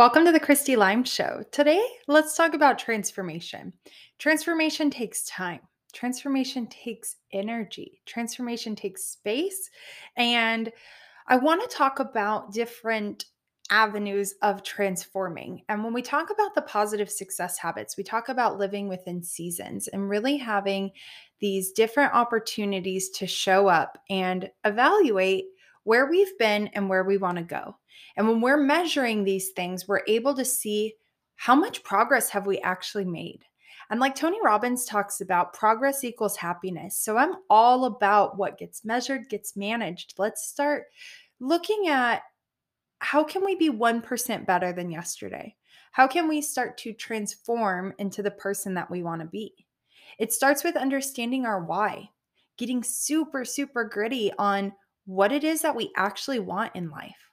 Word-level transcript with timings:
Welcome 0.00 0.24
to 0.24 0.32
the 0.32 0.40
Christy 0.40 0.76
Lime 0.76 1.04
Show. 1.04 1.44
Today, 1.52 1.86
let's 2.08 2.34
talk 2.34 2.54
about 2.54 2.78
transformation. 2.78 3.74
Transformation 4.18 4.88
takes 4.88 5.26
time, 5.26 5.60
transformation 5.92 6.66
takes 6.68 7.16
energy, 7.34 8.00
transformation 8.06 8.74
takes 8.74 9.04
space. 9.04 9.68
And 10.16 10.72
I 11.28 11.36
want 11.36 11.60
to 11.60 11.76
talk 11.76 11.98
about 11.98 12.50
different 12.50 13.26
avenues 13.70 14.36
of 14.40 14.62
transforming. 14.62 15.64
And 15.68 15.84
when 15.84 15.92
we 15.92 16.00
talk 16.00 16.30
about 16.30 16.54
the 16.54 16.62
positive 16.62 17.10
success 17.10 17.58
habits, 17.58 17.98
we 17.98 18.02
talk 18.02 18.30
about 18.30 18.56
living 18.56 18.88
within 18.88 19.22
seasons 19.22 19.86
and 19.88 20.08
really 20.08 20.38
having 20.38 20.92
these 21.40 21.72
different 21.72 22.14
opportunities 22.14 23.10
to 23.10 23.26
show 23.26 23.68
up 23.68 23.98
and 24.08 24.48
evaluate 24.64 25.44
where 25.84 26.06
we've 26.06 26.38
been 26.38 26.68
and 26.68 26.88
where 26.88 27.04
we 27.04 27.18
want 27.18 27.36
to 27.36 27.44
go. 27.44 27.76
And 28.16 28.28
when 28.28 28.40
we're 28.40 28.56
measuring 28.56 29.24
these 29.24 29.50
things, 29.50 29.86
we're 29.86 30.02
able 30.06 30.34
to 30.34 30.44
see 30.44 30.94
how 31.36 31.54
much 31.54 31.82
progress 31.82 32.28
have 32.30 32.46
we 32.46 32.58
actually 32.58 33.04
made. 33.04 33.44
And 33.90 33.98
like 33.98 34.14
Tony 34.14 34.38
Robbins 34.42 34.84
talks 34.84 35.20
about, 35.20 35.52
progress 35.52 36.04
equals 36.04 36.36
happiness. 36.36 36.96
So 36.96 37.16
I'm 37.16 37.36
all 37.48 37.86
about 37.86 38.38
what 38.38 38.58
gets 38.58 38.84
measured, 38.84 39.28
gets 39.28 39.56
managed. 39.56 40.14
Let's 40.16 40.46
start 40.46 40.84
looking 41.40 41.88
at 41.88 42.22
how 43.00 43.24
can 43.24 43.44
we 43.44 43.56
be 43.56 43.70
1% 43.70 44.46
better 44.46 44.72
than 44.72 44.90
yesterday? 44.90 45.56
How 45.92 46.06
can 46.06 46.28
we 46.28 46.40
start 46.40 46.78
to 46.78 46.92
transform 46.92 47.94
into 47.98 48.22
the 48.22 48.30
person 48.30 48.74
that 48.74 48.90
we 48.90 49.02
want 49.02 49.22
to 49.22 49.26
be? 49.26 49.54
It 50.18 50.32
starts 50.32 50.62
with 50.62 50.76
understanding 50.76 51.46
our 51.46 51.64
why, 51.64 52.10
getting 52.58 52.84
super, 52.84 53.44
super 53.44 53.84
gritty 53.84 54.30
on 54.38 54.72
what 55.06 55.32
it 55.32 55.42
is 55.42 55.62
that 55.62 55.74
we 55.74 55.90
actually 55.96 56.38
want 56.38 56.76
in 56.76 56.90
life. 56.90 57.29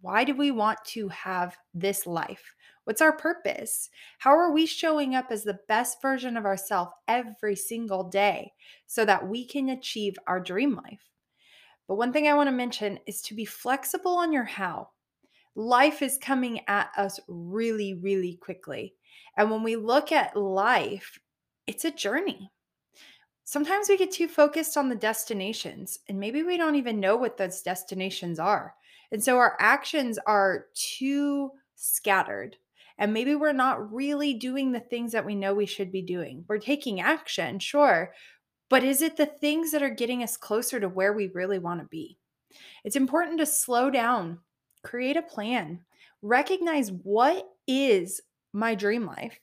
Why 0.00 0.24
do 0.24 0.34
we 0.34 0.50
want 0.50 0.78
to 0.86 1.08
have 1.08 1.56
this 1.74 2.06
life? 2.06 2.54
What's 2.84 3.02
our 3.02 3.12
purpose? 3.12 3.90
How 4.18 4.30
are 4.30 4.52
we 4.52 4.64
showing 4.64 5.14
up 5.14 5.30
as 5.30 5.44
the 5.44 5.58
best 5.68 6.00
version 6.00 6.36
of 6.36 6.46
ourselves 6.46 6.92
every 7.06 7.54
single 7.54 8.04
day 8.04 8.52
so 8.86 9.04
that 9.04 9.28
we 9.28 9.46
can 9.46 9.70
achieve 9.70 10.16
our 10.26 10.40
dream 10.40 10.74
life? 10.74 11.10
But 11.86 11.96
one 11.96 12.12
thing 12.12 12.28
I 12.28 12.34
want 12.34 12.46
to 12.46 12.52
mention 12.52 12.98
is 13.06 13.20
to 13.22 13.34
be 13.34 13.44
flexible 13.44 14.14
on 14.14 14.32
your 14.32 14.44
how. 14.44 14.88
Life 15.54 16.00
is 16.00 16.18
coming 16.18 16.60
at 16.68 16.90
us 16.96 17.20
really, 17.28 17.94
really 17.94 18.38
quickly. 18.40 18.94
And 19.36 19.50
when 19.50 19.62
we 19.62 19.76
look 19.76 20.12
at 20.12 20.36
life, 20.36 21.18
it's 21.66 21.84
a 21.84 21.90
journey 21.90 22.50
sometimes 23.50 23.88
we 23.88 23.96
get 23.96 24.12
too 24.12 24.28
focused 24.28 24.76
on 24.76 24.88
the 24.88 24.94
destinations 24.94 25.98
and 26.08 26.20
maybe 26.20 26.44
we 26.44 26.56
don't 26.56 26.76
even 26.76 27.00
know 27.00 27.16
what 27.16 27.36
those 27.36 27.62
destinations 27.62 28.38
are. 28.38 28.76
And 29.12 29.22
so 29.22 29.38
our 29.38 29.56
actions 29.58 30.18
are 30.26 30.66
too 30.74 31.50
scattered. 31.74 32.56
And 32.98 33.14
maybe 33.14 33.34
we're 33.34 33.52
not 33.52 33.92
really 33.92 34.34
doing 34.34 34.72
the 34.72 34.80
things 34.80 35.12
that 35.12 35.24
we 35.24 35.34
know 35.34 35.54
we 35.54 35.66
should 35.66 35.90
be 35.90 36.02
doing. 36.02 36.44
We're 36.48 36.58
taking 36.58 37.00
action, 37.00 37.58
sure, 37.58 38.12
but 38.68 38.84
is 38.84 39.02
it 39.02 39.16
the 39.16 39.26
things 39.26 39.72
that 39.72 39.82
are 39.82 39.90
getting 39.90 40.22
us 40.22 40.36
closer 40.36 40.78
to 40.78 40.88
where 40.88 41.12
we 41.12 41.28
really 41.28 41.58
want 41.58 41.80
to 41.80 41.86
be? 41.86 42.18
It's 42.84 42.96
important 42.96 43.38
to 43.38 43.46
slow 43.46 43.90
down, 43.90 44.38
create 44.82 45.16
a 45.16 45.22
plan, 45.22 45.80
recognize 46.22 46.92
what 46.92 47.48
is 47.66 48.20
my 48.52 48.74
dream 48.74 49.06
life 49.06 49.40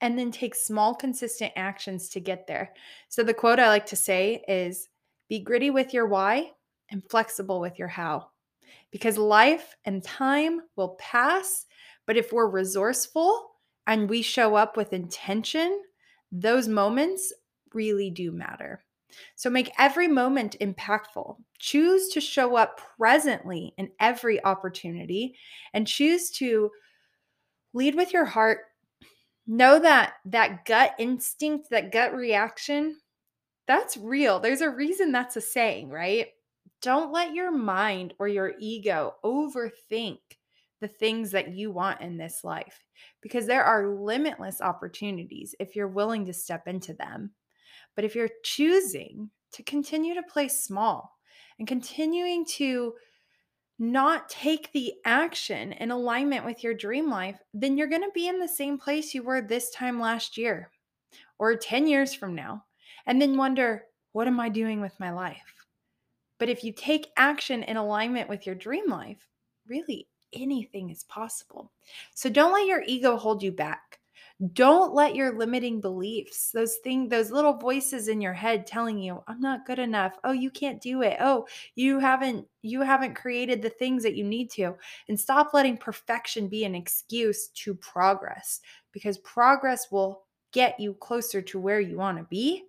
and 0.00 0.18
then 0.18 0.30
take 0.30 0.54
small, 0.54 0.94
consistent 0.94 1.52
actions 1.56 2.08
to 2.10 2.20
get 2.20 2.46
there. 2.46 2.74
So, 3.08 3.22
the 3.22 3.34
quote 3.34 3.58
I 3.58 3.68
like 3.68 3.86
to 3.86 3.96
say 3.96 4.44
is 4.46 4.88
be 5.28 5.40
gritty 5.40 5.70
with 5.70 5.94
your 5.94 6.06
why 6.06 6.50
and 6.90 7.02
flexible 7.08 7.60
with 7.60 7.78
your 7.78 7.88
how. 7.88 8.28
Because 8.90 9.18
life 9.18 9.76
and 9.84 10.02
time 10.02 10.60
will 10.76 10.96
pass, 10.96 11.66
but 12.06 12.16
if 12.16 12.32
we're 12.32 12.48
resourceful 12.48 13.50
and 13.86 14.08
we 14.08 14.22
show 14.22 14.54
up 14.54 14.76
with 14.76 14.92
intention, 14.92 15.82
those 16.30 16.68
moments 16.68 17.32
really 17.72 18.10
do 18.10 18.32
matter. 18.32 18.84
So 19.36 19.48
make 19.48 19.70
every 19.78 20.08
moment 20.08 20.56
impactful. 20.60 21.36
Choose 21.58 22.08
to 22.08 22.20
show 22.20 22.56
up 22.56 22.80
presently 22.98 23.72
in 23.78 23.90
every 24.00 24.44
opportunity 24.44 25.36
and 25.72 25.86
choose 25.86 26.30
to 26.32 26.70
lead 27.72 27.94
with 27.94 28.12
your 28.12 28.24
heart 28.24 28.60
know 29.46 29.78
that 29.78 30.14
that 30.26 30.64
gut 30.64 30.92
instinct, 30.98 31.70
that 31.70 31.92
gut 31.92 32.14
reaction, 32.14 32.96
that's 33.66 33.96
real. 33.96 34.40
There's 34.40 34.60
a 34.60 34.70
reason 34.70 35.12
that's 35.12 35.36
a 35.36 35.40
saying, 35.40 35.90
right? 35.90 36.28
Don't 36.84 37.12
let 37.12 37.32
your 37.32 37.50
mind 37.50 38.12
or 38.18 38.28
your 38.28 38.52
ego 38.60 39.14
overthink 39.24 40.18
the 40.82 40.88
things 40.88 41.30
that 41.30 41.54
you 41.54 41.70
want 41.70 42.02
in 42.02 42.18
this 42.18 42.44
life 42.44 42.84
because 43.22 43.46
there 43.46 43.64
are 43.64 43.94
limitless 43.94 44.60
opportunities 44.60 45.54
if 45.58 45.74
you're 45.74 45.88
willing 45.88 46.26
to 46.26 46.34
step 46.34 46.68
into 46.68 46.92
them. 46.92 47.30
But 47.96 48.04
if 48.04 48.14
you're 48.14 48.28
choosing 48.42 49.30
to 49.52 49.62
continue 49.62 50.12
to 50.12 50.22
play 50.24 50.46
small 50.46 51.16
and 51.58 51.66
continuing 51.66 52.44
to 52.56 52.92
not 53.78 54.28
take 54.28 54.70
the 54.72 54.92
action 55.06 55.72
in 55.72 55.90
alignment 55.90 56.44
with 56.44 56.62
your 56.62 56.74
dream 56.74 57.08
life, 57.08 57.38
then 57.54 57.78
you're 57.78 57.86
going 57.86 58.02
to 58.02 58.10
be 58.14 58.28
in 58.28 58.38
the 58.38 58.46
same 58.46 58.76
place 58.76 59.14
you 59.14 59.22
were 59.22 59.40
this 59.40 59.70
time 59.70 59.98
last 59.98 60.36
year 60.36 60.70
or 61.38 61.56
10 61.56 61.86
years 61.86 62.12
from 62.12 62.34
now, 62.34 62.62
and 63.06 63.22
then 63.22 63.38
wonder, 63.38 63.84
what 64.12 64.26
am 64.26 64.38
I 64.38 64.50
doing 64.50 64.82
with 64.82 65.00
my 65.00 65.12
life? 65.12 65.54
But 66.38 66.48
if 66.48 66.64
you 66.64 66.72
take 66.72 67.12
action 67.16 67.62
in 67.62 67.76
alignment 67.76 68.28
with 68.28 68.46
your 68.46 68.54
dream 68.54 68.88
life, 68.88 69.28
really 69.66 70.08
anything 70.32 70.90
is 70.90 71.04
possible. 71.04 71.72
So 72.14 72.28
don't 72.28 72.52
let 72.52 72.66
your 72.66 72.82
ego 72.86 73.16
hold 73.16 73.42
you 73.42 73.52
back. 73.52 74.00
Don't 74.52 74.94
let 74.94 75.14
your 75.14 75.38
limiting 75.38 75.80
beliefs, 75.80 76.50
those 76.50 76.78
things, 76.82 77.08
those 77.08 77.30
little 77.30 77.52
voices 77.52 78.08
in 78.08 78.20
your 78.20 78.32
head 78.32 78.66
telling 78.66 78.98
you, 78.98 79.22
I'm 79.28 79.40
not 79.40 79.64
good 79.64 79.78
enough. 79.78 80.18
Oh, 80.24 80.32
you 80.32 80.50
can't 80.50 80.80
do 80.80 81.02
it. 81.02 81.18
Oh, 81.20 81.46
you 81.76 82.00
haven't 82.00 82.46
you 82.62 82.82
haven't 82.82 83.14
created 83.14 83.62
the 83.62 83.70
things 83.70 84.02
that 84.02 84.16
you 84.16 84.24
need 84.24 84.50
to. 84.50 84.74
And 85.08 85.18
stop 85.18 85.54
letting 85.54 85.76
perfection 85.76 86.48
be 86.48 86.64
an 86.64 86.74
excuse 86.74 87.48
to 87.48 87.74
progress 87.76 88.60
because 88.90 89.18
progress 89.18 89.92
will 89.92 90.24
get 90.52 90.80
you 90.80 90.94
closer 90.94 91.40
to 91.40 91.60
where 91.60 91.80
you 91.80 91.96
want 91.96 92.18
to 92.18 92.24
be. 92.24 92.64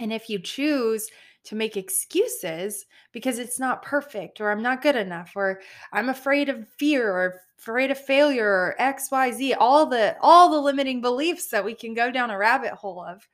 And 0.00 0.12
if 0.12 0.28
you 0.28 0.40
choose 0.40 1.08
to 1.46 1.54
make 1.54 1.76
excuses 1.76 2.86
because 3.12 3.38
it's 3.38 3.58
not 3.58 3.82
perfect 3.82 4.40
or 4.40 4.50
I'm 4.50 4.62
not 4.62 4.82
good 4.82 4.96
enough 4.96 5.32
or 5.36 5.60
I'm 5.92 6.08
afraid 6.08 6.48
of 6.48 6.68
fear 6.68 7.10
or 7.10 7.40
afraid 7.58 7.90
of 7.90 7.98
failure 7.98 8.48
or 8.48 8.76
XYZ, 8.78 9.56
all 9.58 9.86
the 9.86 10.16
all 10.20 10.50
the 10.50 10.60
limiting 10.60 11.00
beliefs 11.00 11.48
that 11.48 11.64
we 11.64 11.74
can 11.74 11.94
go 11.94 12.10
down 12.10 12.30
a 12.30 12.38
rabbit 12.38 12.72
hole 12.72 13.02
of, 13.02 13.26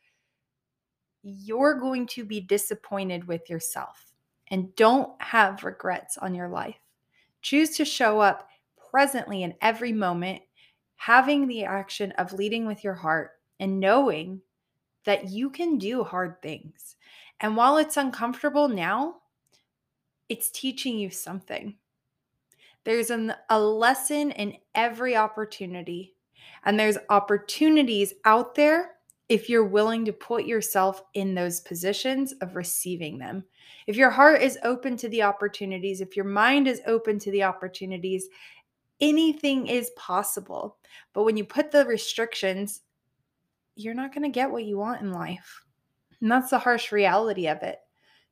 you're 1.22 1.78
going 1.78 2.06
to 2.08 2.24
be 2.24 2.40
disappointed 2.40 3.26
with 3.26 3.48
yourself 3.48 4.12
and 4.48 4.74
don't 4.76 5.10
have 5.20 5.64
regrets 5.64 6.18
on 6.18 6.34
your 6.34 6.48
life. 6.48 6.76
Choose 7.40 7.76
to 7.76 7.84
show 7.84 8.20
up 8.20 8.48
presently 8.90 9.42
in 9.42 9.54
every 9.62 9.92
moment, 9.92 10.42
having 10.96 11.48
the 11.48 11.64
action 11.64 12.12
of 12.12 12.32
leading 12.32 12.66
with 12.66 12.84
your 12.84 12.94
heart 12.94 13.32
and 13.58 13.80
knowing 13.80 14.40
that 15.04 15.30
you 15.30 15.50
can 15.50 15.78
do 15.78 16.04
hard 16.04 16.40
things. 16.42 16.96
And 17.40 17.56
while 17.56 17.76
it's 17.78 17.96
uncomfortable 17.96 18.68
now, 18.68 19.16
it's 20.28 20.50
teaching 20.50 20.98
you 20.98 21.10
something. 21.10 21.74
There's 22.84 23.10
an, 23.10 23.34
a 23.50 23.60
lesson 23.60 24.30
in 24.32 24.56
every 24.74 25.16
opportunity, 25.16 26.14
and 26.64 26.78
there's 26.78 26.98
opportunities 27.10 28.14
out 28.24 28.54
there 28.54 28.92
if 29.28 29.48
you're 29.48 29.64
willing 29.64 30.04
to 30.04 30.12
put 30.12 30.44
yourself 30.44 31.02
in 31.14 31.34
those 31.34 31.60
positions 31.60 32.32
of 32.40 32.56
receiving 32.56 33.18
them. 33.18 33.44
If 33.86 33.96
your 33.96 34.10
heart 34.10 34.42
is 34.42 34.58
open 34.62 34.96
to 34.98 35.08
the 35.08 35.22
opportunities, 35.22 36.00
if 36.00 36.16
your 36.16 36.24
mind 36.24 36.68
is 36.68 36.82
open 36.86 37.18
to 37.20 37.30
the 37.30 37.42
opportunities, 37.42 38.28
anything 39.00 39.66
is 39.66 39.90
possible. 39.96 40.76
But 41.12 41.24
when 41.24 41.36
you 41.36 41.44
put 41.44 41.70
the 41.70 41.84
restrictions, 41.86 42.82
you're 43.76 43.94
not 43.94 44.14
going 44.14 44.22
to 44.22 44.28
get 44.28 44.50
what 44.50 44.64
you 44.64 44.78
want 44.78 45.00
in 45.00 45.12
life. 45.12 45.62
And 46.20 46.30
that's 46.30 46.50
the 46.50 46.58
harsh 46.58 46.92
reality 46.92 47.48
of 47.48 47.62
it. 47.62 47.78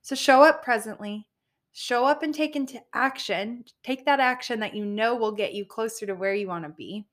So 0.03 0.15
show 0.15 0.43
up 0.43 0.63
presently, 0.63 1.27
show 1.73 2.05
up 2.05 2.23
and 2.23 2.35
take 2.35 2.57
into 2.57 2.81
action, 2.95 3.65
take 3.83 4.05
that 4.07 4.21
action 4.21 4.61
that 4.61 4.75
you 4.75 4.85
know 4.85 5.15
will 5.17 5.33
get 5.33 5.55
you 5.55 5.65
closer 5.65 6.07
to 6.07 6.15
where 6.15 6.35
you 6.35 6.49
want 6.49 6.65
to 6.65 6.71
be, 6.71 7.07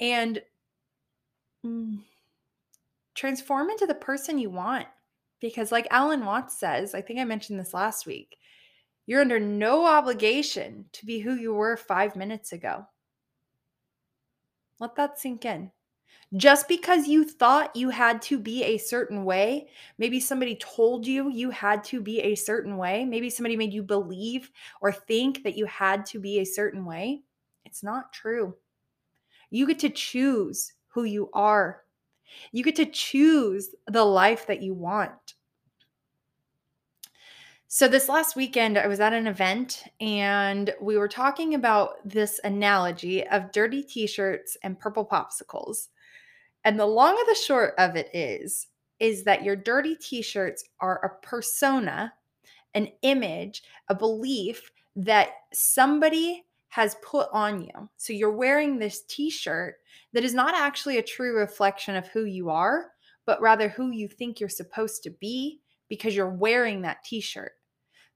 and 0.00 0.40
mm, 1.64 1.98
transform 3.14 3.70
into 3.70 3.86
the 3.86 3.94
person 3.94 4.38
you 4.38 4.50
want. 4.50 4.86
Because, 5.40 5.70
like 5.70 5.86
Alan 5.90 6.24
Watts 6.24 6.58
says, 6.58 6.94
I 6.94 7.02
think 7.02 7.20
I 7.20 7.24
mentioned 7.24 7.60
this 7.60 7.74
last 7.74 8.06
week, 8.06 8.38
you're 9.04 9.20
under 9.20 9.38
no 9.38 9.84
obligation 9.84 10.86
to 10.92 11.04
be 11.04 11.18
who 11.18 11.34
you 11.34 11.52
were 11.52 11.76
five 11.76 12.16
minutes 12.16 12.52
ago. 12.52 12.86
Let 14.80 14.96
that 14.96 15.18
sink 15.18 15.44
in. 15.44 15.70
Just 16.36 16.66
because 16.68 17.06
you 17.06 17.24
thought 17.24 17.76
you 17.76 17.90
had 17.90 18.20
to 18.22 18.38
be 18.38 18.64
a 18.64 18.78
certain 18.78 19.24
way, 19.24 19.68
maybe 19.98 20.18
somebody 20.20 20.56
told 20.56 21.06
you 21.06 21.30
you 21.30 21.50
had 21.50 21.84
to 21.84 22.00
be 22.00 22.20
a 22.20 22.34
certain 22.34 22.76
way, 22.76 23.04
maybe 23.04 23.30
somebody 23.30 23.56
made 23.56 23.72
you 23.72 23.82
believe 23.82 24.50
or 24.80 24.92
think 24.92 25.44
that 25.44 25.56
you 25.56 25.64
had 25.66 26.04
to 26.06 26.18
be 26.18 26.40
a 26.40 26.44
certain 26.44 26.84
way, 26.84 27.22
it's 27.64 27.82
not 27.82 28.12
true. 28.12 28.56
You 29.50 29.66
get 29.66 29.78
to 29.80 29.90
choose 29.90 30.72
who 30.88 31.04
you 31.04 31.30
are. 31.32 31.82
You 32.52 32.62
get 32.62 32.76
to 32.76 32.86
choose 32.86 33.74
the 33.86 34.04
life 34.04 34.46
that 34.46 34.62
you 34.62 34.74
want. 34.74 35.23
So, 37.76 37.88
this 37.88 38.08
last 38.08 38.36
weekend, 38.36 38.78
I 38.78 38.86
was 38.86 39.00
at 39.00 39.12
an 39.12 39.26
event 39.26 39.82
and 40.00 40.72
we 40.80 40.96
were 40.96 41.08
talking 41.08 41.54
about 41.54 42.08
this 42.08 42.38
analogy 42.44 43.26
of 43.26 43.50
dirty 43.50 43.82
t 43.82 44.06
shirts 44.06 44.56
and 44.62 44.78
purple 44.78 45.04
popsicles. 45.04 45.88
And 46.62 46.78
the 46.78 46.86
long 46.86 47.20
of 47.20 47.26
the 47.26 47.34
short 47.34 47.74
of 47.78 47.96
it 47.96 48.14
is, 48.14 48.68
is 49.00 49.24
that 49.24 49.42
your 49.42 49.56
dirty 49.56 49.96
t 49.96 50.22
shirts 50.22 50.62
are 50.78 51.04
a 51.04 51.26
persona, 51.26 52.12
an 52.74 52.90
image, 53.02 53.64
a 53.88 53.94
belief 53.96 54.70
that 54.94 55.30
somebody 55.52 56.44
has 56.68 56.94
put 57.02 57.28
on 57.32 57.60
you. 57.60 57.88
So, 57.96 58.12
you're 58.12 58.30
wearing 58.30 58.78
this 58.78 59.02
t 59.08 59.30
shirt 59.30 59.78
that 60.12 60.22
is 60.22 60.32
not 60.32 60.54
actually 60.54 60.98
a 60.98 61.02
true 61.02 61.36
reflection 61.36 61.96
of 61.96 62.06
who 62.06 62.24
you 62.24 62.50
are, 62.50 62.92
but 63.26 63.40
rather 63.40 63.68
who 63.68 63.90
you 63.90 64.06
think 64.06 64.38
you're 64.38 64.48
supposed 64.48 65.02
to 65.02 65.10
be 65.10 65.58
because 65.88 66.14
you're 66.14 66.30
wearing 66.30 66.82
that 66.82 67.02
t 67.02 67.20
shirt. 67.20 67.50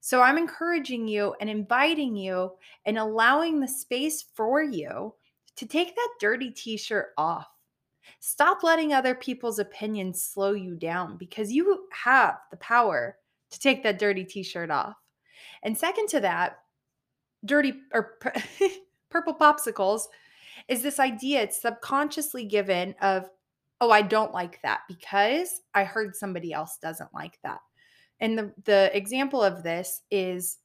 So 0.01 0.23
I'm 0.23 0.39
encouraging 0.39 1.09
you 1.09 1.35
and 1.41 1.51
inviting 1.51 2.17
you 2.17 2.53
and 2.87 2.99
allowing 2.99 3.61
the 3.61 3.69
space 3.69 4.25
for 4.35 4.63
you 4.63 5.15
to 5.57 5.67
take 5.67 5.95
that 5.95 6.15
dirty 6.21 6.51
t 6.51 6.77
shirt 6.77 7.09
off. 7.19 7.49
Stop 8.21 8.63
letting 8.63 8.93
other 8.93 9.15
people's 9.15 9.59
opinions 9.59 10.23
slow 10.23 10.53
you 10.53 10.77
down 10.77 11.17
because 11.17 11.53
you 11.53 11.87
have 11.93 12.39
the 12.51 12.57
power 12.59 13.17
to 13.51 13.61
take 13.61 13.83
that 13.83 13.99
dirty 13.99 14.25
t 14.25 14.43
shirt 14.43 14.71
off. 14.71 14.97
And 15.63 15.77
second 15.77 16.09
to 16.11 16.21
that, 16.21 16.59
dirty 17.45 17.75
or 17.93 18.19
purple 19.11 19.35
popsicles 19.35 20.03
is 20.69 20.83
this 20.83 20.99
idea 20.99 21.43
it's 21.43 21.63
subconsciously 21.63 22.45
given 22.45 22.95
of, 23.01 23.29
oh, 23.81 23.91
I 23.91 24.03
don't 24.03 24.35
like 24.35 24.61
that 24.63 24.81
because 24.89 25.61
I 25.75 25.85
heard 25.85 26.15
somebody 26.15 26.53
else 26.53 26.79
doesn't 26.81 27.15
like 27.15 27.39
that. 27.43 27.61
And 28.21 28.39
the 28.39 28.53
the 28.65 28.91
example 28.97 29.43
of 29.43 29.63
this 29.63 30.03
is 30.11 30.59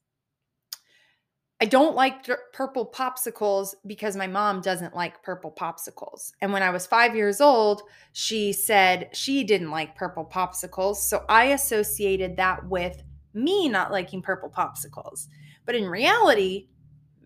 I 1.62 1.66
don't 1.66 1.96
like 1.96 2.28
purple 2.52 2.86
popsicles 2.86 3.74
because 3.88 4.18
my 4.18 4.28
mom 4.28 4.60
doesn't 4.60 4.96
like 4.96 5.24
purple 5.24 5.52
popsicles. 5.58 6.34
And 6.42 6.52
when 6.52 6.62
I 6.62 6.72
was 6.72 6.86
5 6.86 7.16
years 7.16 7.40
old, 7.40 7.84
she 8.12 8.52
said 8.52 9.10
she 9.14 9.46
didn't 9.46 9.72
like 9.72 9.96
purple 9.96 10.26
popsicles, 10.26 10.98
so 10.98 11.24
I 11.30 11.46
associated 11.54 12.36
that 12.38 12.68
with 12.68 13.02
me 13.34 13.70
not 13.70 13.92
liking 13.92 14.22
purple 14.22 14.50
popsicles. 14.50 15.28
But 15.66 15.76
in 15.76 15.86
reality, 15.86 16.68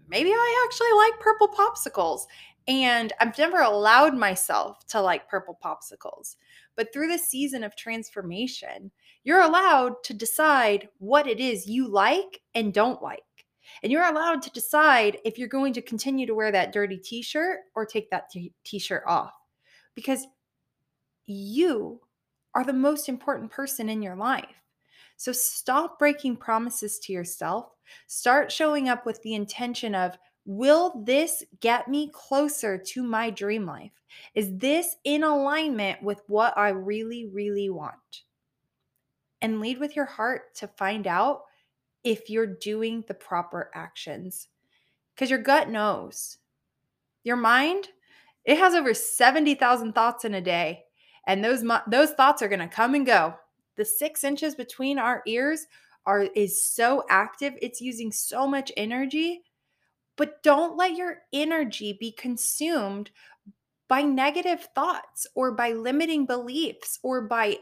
maybe 0.07 0.29
I 0.29 0.67
actually 0.67 0.93
like 0.93 1.19
purple 1.19 1.47
popsicles. 1.47 2.21
And 2.67 3.13
I've 3.19 3.37
never 3.37 3.61
allowed 3.61 4.15
myself 4.15 4.85
to 4.87 5.01
like 5.01 5.29
purple 5.29 5.57
popsicles. 5.63 6.35
But 6.77 6.93
through 6.93 7.09
the 7.09 7.17
season 7.17 7.63
of 7.63 7.75
transformation, 7.75 8.91
you're 9.23 9.41
allowed 9.41 10.01
to 10.05 10.13
decide 10.13 10.87
what 10.99 11.27
it 11.27 11.41
is 11.41 11.67
you 11.67 11.89
like 11.89 12.39
and 12.55 12.73
don't 12.73 13.01
like. 13.01 13.23
And 13.83 13.91
you're 13.91 14.05
allowed 14.05 14.41
to 14.43 14.51
decide 14.51 15.17
if 15.25 15.37
you're 15.37 15.49
going 15.49 15.73
to 15.73 15.81
continue 15.81 16.25
to 16.25 16.35
wear 16.35 16.51
that 16.51 16.71
dirty 16.71 16.97
t 16.97 17.21
shirt 17.21 17.59
or 17.75 17.85
take 17.85 18.09
that 18.11 18.29
t 18.31 18.79
shirt 18.79 19.03
off. 19.05 19.33
Because 19.95 20.25
you 21.25 21.99
are 22.55 22.63
the 22.63 22.71
most 22.71 23.09
important 23.09 23.51
person 23.51 23.89
in 23.89 24.01
your 24.01 24.15
life. 24.15 24.45
So 25.17 25.31
stop 25.31 25.99
breaking 25.99 26.37
promises 26.37 26.99
to 26.99 27.11
yourself. 27.11 27.71
Start 28.05 28.51
showing 28.51 28.87
up 28.87 29.05
with 29.05 29.21
the 29.23 29.33
intention 29.33 29.95
of, 29.95 30.17
will 30.47 31.03
this 31.03 31.43
get 31.59 31.87
me 31.87 32.09
closer 32.11 32.79
to 32.79 33.03
my 33.03 33.29
dream 33.29 33.67
life? 33.67 33.91
Is 34.33 34.57
this 34.57 34.95
in 35.03 35.23
alignment 35.23 36.01
with 36.01 36.23
what 36.25 36.57
I 36.57 36.69
really, 36.69 37.27
really 37.27 37.69
want? 37.69 38.23
and 39.41 39.59
lead 39.59 39.79
with 39.79 39.95
your 39.95 40.05
heart 40.05 40.55
to 40.55 40.67
find 40.67 41.07
out 41.07 41.43
if 42.03 42.29
you're 42.29 42.47
doing 42.47 43.03
the 43.07 43.13
proper 43.13 43.69
actions. 43.73 44.47
Because 45.13 45.29
your 45.29 45.39
gut 45.39 45.69
knows. 45.69 46.37
Your 47.23 47.35
mind, 47.35 47.89
it 48.45 48.57
has 48.57 48.73
over 48.73 48.93
70,000 48.93 49.93
thoughts 49.93 50.25
in 50.25 50.35
a 50.35 50.41
day. 50.41 50.83
And 51.27 51.43
those, 51.43 51.63
those 51.87 52.11
thoughts 52.11 52.41
are 52.41 52.47
going 52.47 52.59
to 52.59 52.67
come 52.67 52.95
and 52.95 53.05
go. 53.05 53.35
The 53.75 53.85
six 53.85 54.23
inches 54.23 54.55
between 54.55 54.97
our 54.97 55.21
ears 55.27 55.65
are 56.05 56.21
is 56.21 56.63
so 56.63 57.03
active. 57.09 57.53
It's 57.61 57.81
using 57.81 58.11
so 58.11 58.47
much 58.47 58.71
energy. 58.77 59.41
But 60.17 60.43
don't 60.43 60.75
let 60.75 60.95
your 60.95 61.19
energy 61.31 61.95
be 61.97 62.11
consumed 62.11 63.11
by 63.87 64.01
negative 64.01 64.67
thoughts 64.75 65.27
or 65.35 65.51
by 65.51 65.71
limiting 65.71 66.25
beliefs 66.25 66.99
or 67.03 67.21
by 67.21 67.57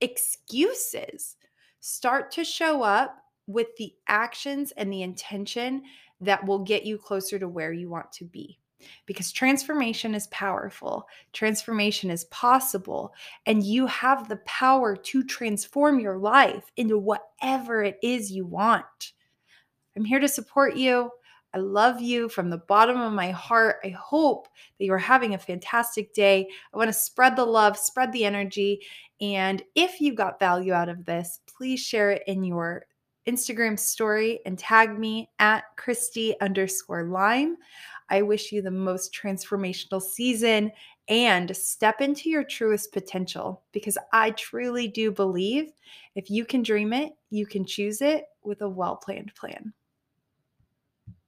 excuses. 0.00 1.36
Start 1.80 2.32
to 2.32 2.44
show 2.44 2.82
up 2.82 3.16
with 3.46 3.68
the 3.76 3.94
actions 4.08 4.72
and 4.76 4.92
the 4.92 5.02
intention 5.02 5.82
that 6.20 6.44
will 6.44 6.58
get 6.58 6.84
you 6.84 6.98
closer 6.98 7.38
to 7.38 7.48
where 7.48 7.72
you 7.72 7.88
want 7.88 8.10
to 8.12 8.24
be. 8.24 8.58
Because 9.04 9.30
transformation 9.30 10.14
is 10.14 10.26
powerful, 10.28 11.06
transformation 11.34 12.10
is 12.10 12.24
possible, 12.26 13.12
and 13.44 13.62
you 13.62 13.86
have 13.86 14.28
the 14.28 14.36
power 14.46 14.96
to 14.96 15.22
transform 15.22 16.00
your 16.00 16.16
life 16.16 16.64
into 16.76 16.96
whatever 16.96 17.82
it 17.82 17.98
is 18.02 18.32
you 18.32 18.46
want. 18.46 19.12
I'm 19.96 20.04
here 20.04 20.20
to 20.20 20.28
support 20.28 20.76
you. 20.76 21.10
I 21.52 21.58
love 21.58 22.00
you 22.00 22.28
from 22.28 22.48
the 22.48 22.58
bottom 22.58 23.00
of 23.00 23.12
my 23.12 23.30
heart. 23.30 23.76
I 23.84 23.88
hope 23.90 24.48
that 24.78 24.84
you're 24.84 24.98
having 24.98 25.34
a 25.34 25.38
fantastic 25.38 26.14
day. 26.14 26.48
I 26.72 26.76
want 26.76 26.88
to 26.88 26.92
spread 26.92 27.34
the 27.34 27.44
love, 27.44 27.76
spread 27.76 28.12
the 28.12 28.24
energy. 28.24 28.82
And 29.20 29.62
if 29.74 30.00
you 30.00 30.14
got 30.14 30.38
value 30.38 30.72
out 30.72 30.88
of 30.88 31.04
this, 31.04 31.40
please 31.46 31.80
share 31.80 32.12
it 32.12 32.22
in 32.26 32.44
your 32.44 32.86
Instagram 33.26 33.78
story 33.78 34.40
and 34.46 34.58
tag 34.58 34.98
me 34.98 35.28
at 35.38 35.64
Christy 35.76 36.38
underscore 36.40 37.04
lime. 37.04 37.56
I 38.08 38.22
wish 38.22 38.50
you 38.50 38.62
the 38.62 38.70
most 38.70 39.14
transformational 39.14 40.02
season 40.02 40.72
and 41.08 41.54
step 41.56 42.00
into 42.00 42.30
your 42.30 42.44
truest 42.44 42.92
potential 42.92 43.62
because 43.72 43.98
I 44.12 44.30
truly 44.32 44.88
do 44.88 45.12
believe 45.12 45.72
if 46.14 46.30
you 46.30 46.44
can 46.44 46.62
dream 46.62 46.92
it, 46.92 47.12
you 47.30 47.46
can 47.46 47.64
choose 47.64 48.00
it 48.00 48.24
with 48.42 48.62
a 48.62 48.68
well 48.68 48.96
planned 48.96 49.32
plan. 49.34 49.72